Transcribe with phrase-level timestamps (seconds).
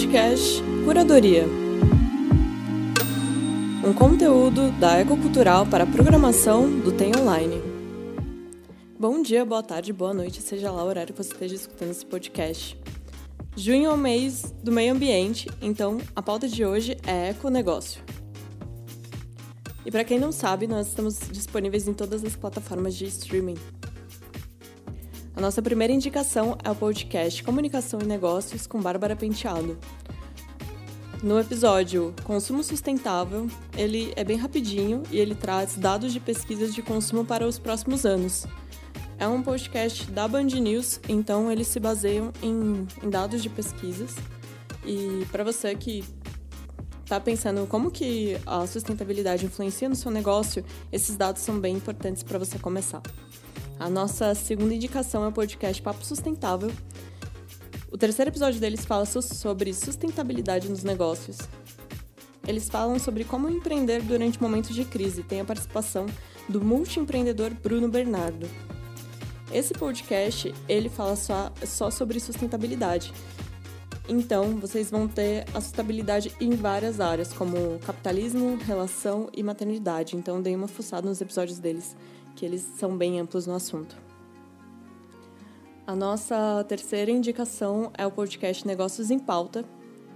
[0.00, 1.44] podcast Curadoria.
[3.84, 7.60] Um conteúdo da Ecocultural para a programação do TEM Online.
[8.98, 12.06] Bom dia, boa tarde, boa noite, seja lá o horário que você esteja escutando esse
[12.06, 12.78] podcast.
[13.54, 18.02] Junho é o mês do meio ambiente, então a pauta de hoje é econegócio.
[19.84, 23.58] E para quem não sabe, nós estamos disponíveis em todas as plataformas de streaming.
[25.40, 29.78] A nossa primeira indicação é o podcast Comunicação e Negócios com Bárbara Penteado.
[31.22, 36.82] No episódio Consumo Sustentável, ele é bem rapidinho e ele traz dados de pesquisas de
[36.82, 38.46] consumo para os próximos anos.
[39.18, 44.14] É um podcast da Band News, então eles se baseiam em, em dados de pesquisas.
[44.84, 46.04] E para você que
[47.02, 52.22] está pensando como que a sustentabilidade influencia no seu negócio, esses dados são bem importantes
[52.22, 53.00] para você começar.
[53.80, 56.70] A nossa segunda indicação é o podcast Papo Sustentável.
[57.90, 61.38] O terceiro episódio deles fala sobre sustentabilidade nos negócios.
[62.46, 65.22] Eles falam sobre como empreender durante momentos de crise.
[65.22, 66.04] Tem a participação
[66.46, 68.46] do multiempreendedor Bruno Bernardo.
[69.50, 73.14] Esse podcast, ele fala só, só sobre sustentabilidade.
[74.12, 80.16] Então, vocês vão ter a sustentabilidade em várias áreas, como capitalismo, relação e maternidade.
[80.16, 81.96] Então, dei uma fuçada nos episódios deles
[82.34, 83.96] que eles são bem amplos no assunto.
[85.86, 89.64] A nossa terceira indicação é o podcast Negócios em Pauta,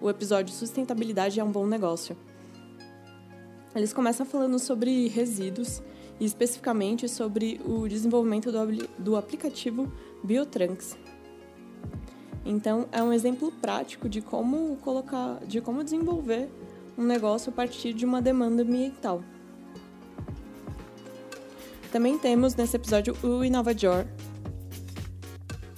[0.00, 2.16] o episódio Sustentabilidade é um bom negócio.
[3.76, 5.80] Eles começam falando sobre resíduos
[6.18, 8.50] e especificamente sobre o desenvolvimento
[8.98, 9.92] do, aplicativo
[10.24, 10.96] Biotranks.
[12.44, 16.48] Então, é um exemplo prático de como colocar, de como desenvolver
[16.96, 19.22] um negócio a partir de uma demanda ambiental.
[21.90, 24.04] Também temos nesse episódio o InovaJor,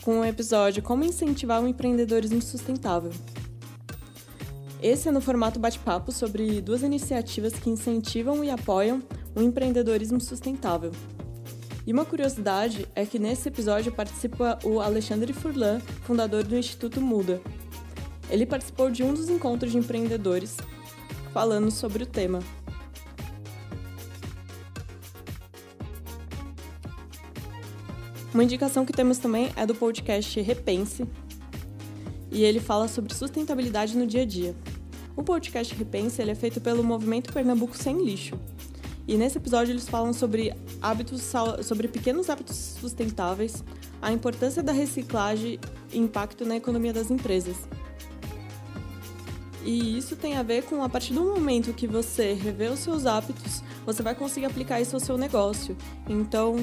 [0.02, 3.10] com o episódio Como incentivar o empreendedorismo sustentável.
[4.82, 9.02] Esse é no formato bate-papo sobre duas iniciativas que incentivam e apoiam
[9.34, 10.92] o empreendedorismo sustentável.
[11.86, 17.40] E uma curiosidade é que nesse episódio participa o Alexandre Furlan, fundador do Instituto Muda.
[18.28, 20.56] Ele participou de um dos encontros de empreendedores
[21.32, 22.40] falando sobre o tema.
[28.34, 31.06] Uma indicação que temos também é do podcast Repense,
[32.30, 34.54] e ele fala sobre sustentabilidade no dia a dia.
[35.16, 38.38] O podcast Repense ele é feito pelo Movimento Pernambuco Sem Lixo.
[39.08, 40.52] E nesse episódio eles falam sobre
[40.82, 41.22] hábitos
[41.62, 43.62] sobre pequenos hábitos sustentáveis,
[44.02, 45.60] a importância da reciclagem
[45.92, 47.56] e impacto na economia das empresas.
[49.64, 53.04] E isso tem a ver com a partir do momento que você revê os seus
[53.04, 55.76] hábitos, você vai conseguir aplicar isso ao seu negócio.
[56.08, 56.56] Então,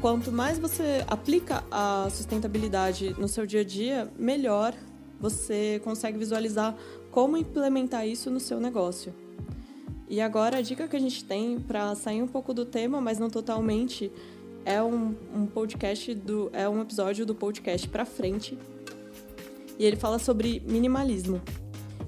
[0.00, 4.74] quanto mais você aplica a sustentabilidade no seu dia a dia, melhor
[5.20, 6.74] você consegue visualizar
[7.10, 9.14] como implementar isso no seu negócio.
[10.10, 13.20] E agora a dica que a gente tem para sair um pouco do tema, mas
[13.20, 14.10] não totalmente,
[14.64, 18.58] é um, um podcast do é um episódio do podcast para frente.
[19.78, 21.40] E ele fala sobre minimalismo.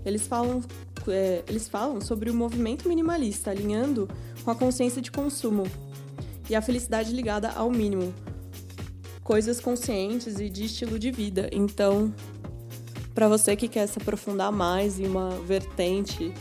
[0.05, 0.65] Eles falam
[1.07, 4.09] é, eles falam sobre o movimento minimalista, alinhando
[4.45, 5.63] com a consciência de consumo,
[6.51, 8.13] e a felicidade ligada ao mínimo.
[9.23, 11.49] Coisas conscientes e de estilo de vida.
[11.53, 12.13] Então,
[13.15, 16.35] para você que quer se aprofundar mais em uma vertente